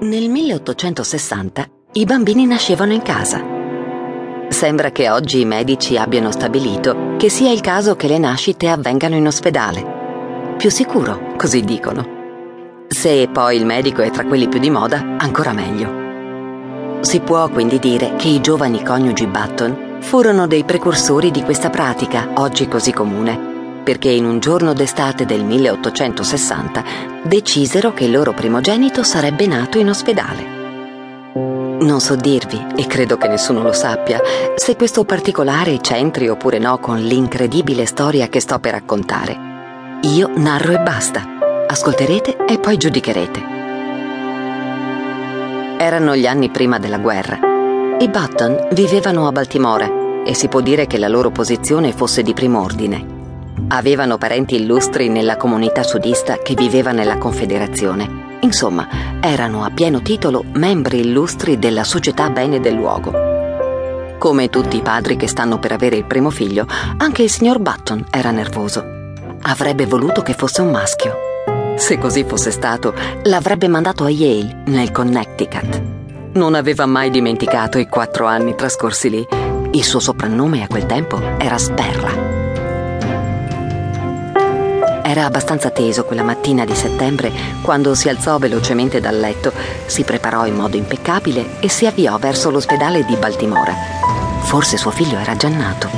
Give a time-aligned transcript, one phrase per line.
[0.00, 3.42] Nel 1860 i bambini nascevano in casa.
[4.48, 9.16] Sembra che oggi i medici abbiano stabilito che sia il caso che le nascite avvengano
[9.16, 10.54] in ospedale.
[10.56, 12.86] Più sicuro, così dicono.
[12.86, 17.00] Se poi il medico è tra quelli più di moda, ancora meglio.
[17.00, 22.34] Si può quindi dire che i giovani coniugi Button furono dei precursori di questa pratica,
[22.34, 23.47] oggi così comune,
[23.88, 26.84] perché in un giorno d'estate del 1860
[27.22, 31.32] decisero che il loro primogenito sarebbe nato in ospedale.
[31.80, 34.20] Non so dirvi, e credo che nessuno lo sappia,
[34.56, 39.38] se questo particolare c'entri oppure no con l'incredibile storia che sto per raccontare.
[40.02, 41.24] Io narro e basta.
[41.66, 43.42] Ascolterete e poi giudicherete.
[45.78, 47.38] Erano gli anni prima della guerra.
[48.00, 52.34] I Button vivevano a Baltimora e si può dire che la loro posizione fosse di
[52.34, 53.16] primo ordine.
[53.66, 58.38] Avevano parenti illustri nella comunità sudista che viveva nella Confederazione.
[58.40, 58.88] Insomma,
[59.20, 63.12] erano a pieno titolo membri illustri della società bene del luogo.
[64.18, 68.06] Come tutti i padri che stanno per avere il primo figlio, anche il signor Button
[68.10, 68.84] era nervoso.
[69.42, 71.14] Avrebbe voluto che fosse un maschio.
[71.76, 75.82] Se così fosse stato, l'avrebbe mandato a Yale, nel Connecticut.
[76.32, 79.26] Non aveva mai dimenticato i quattro anni trascorsi lì.
[79.70, 82.47] Il suo soprannome a quel tempo era Sperra.
[85.08, 89.50] Era abbastanza teso quella mattina di settembre quando si alzò velocemente dal letto,
[89.86, 93.72] si preparò in modo impeccabile e si avviò verso l'ospedale di Baltimora.
[94.40, 95.88] Forse suo figlio era già nato.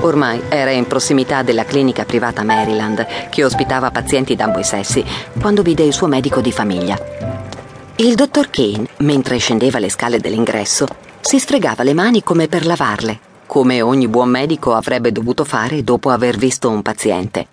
[0.00, 5.04] Ormai era in prossimità della clinica privata Maryland che ospitava pazienti d'ambo i sessi
[5.38, 6.98] quando vide il suo medico di famiglia.
[7.96, 10.86] Il dottor Kane, mentre scendeva le scale dell'ingresso,
[11.20, 16.08] si sfregava le mani come per lavarle come ogni buon medico avrebbe dovuto fare dopo
[16.08, 17.48] aver visto un paziente.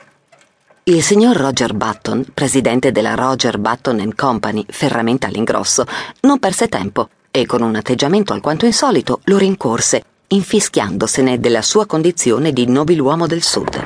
[0.84, 5.84] Il signor Roger Button, presidente della Roger Button Company, ferramenta all'ingrosso,
[6.22, 12.54] non perse tempo e con un atteggiamento alquanto insolito lo rincorse, infischiandosene della sua condizione
[12.54, 13.86] di nobiluomo del sud.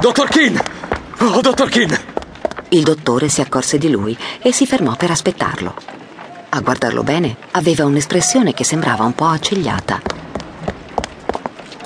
[0.00, 0.64] Dottor Keane!
[1.18, 2.00] Oh, dottor Keane!
[2.70, 5.74] Il dottore si accorse di lui e si fermò per aspettarlo.
[6.48, 10.25] A guardarlo bene, aveva un'espressione che sembrava un po' accigliata.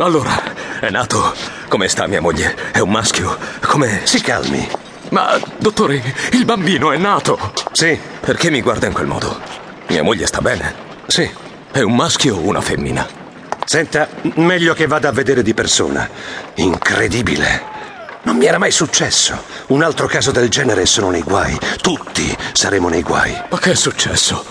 [0.01, 1.35] Allora, è nato.
[1.69, 2.57] Come sta mia moglie?
[2.73, 3.37] È un maschio?
[3.61, 4.01] Come.
[4.05, 4.67] Si calmi.
[5.11, 6.03] Ma, dottore,
[6.33, 7.53] il bambino è nato.
[7.73, 8.01] Sì.
[8.19, 9.39] Perché mi guarda in quel modo?
[9.89, 10.75] Mia moglie sta bene?
[11.07, 11.31] Sì.
[11.71, 13.07] È un maschio o una femmina?
[13.67, 16.09] Senta, meglio che vada a vedere di persona.
[16.55, 17.63] Incredibile.
[18.23, 19.45] Non mi era mai successo.
[19.67, 21.59] Un altro caso del genere sono nei guai.
[21.79, 23.39] Tutti saremo nei guai.
[23.51, 24.43] Ma che è successo?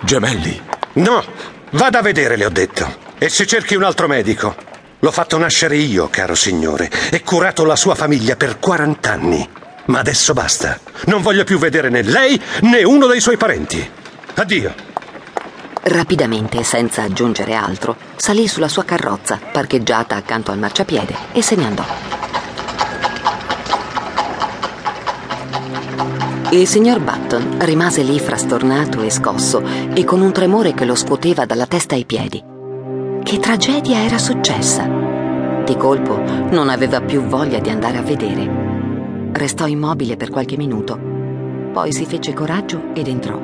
[0.00, 0.60] Gemelli?
[0.94, 1.24] No,
[1.70, 2.92] vada a vedere, le ho detto.
[3.18, 4.68] E si cerchi un altro medico.
[5.02, 9.48] L'ho fatto nascere io, caro signore, e curato la sua famiglia per 40 anni.
[9.86, 10.78] Ma adesso basta.
[11.06, 13.90] Non voglio più vedere né lei né uno dei suoi parenti.
[14.34, 14.74] Addio.
[15.82, 21.64] Rapidamente, senza aggiungere altro, salì sulla sua carrozza, parcheggiata accanto al marciapiede, e se ne
[21.64, 21.84] andò.
[26.50, 29.62] Il signor Button rimase lì frastornato e scosso
[29.94, 32.49] e con un tremore che lo scuoteva dalla testa ai piedi.
[33.22, 34.86] Che tragedia era successa?
[35.64, 36.16] Di colpo
[36.50, 39.30] non aveva più voglia di andare a vedere.
[39.32, 40.98] Restò immobile per qualche minuto,
[41.72, 43.38] poi si fece coraggio ed entrò.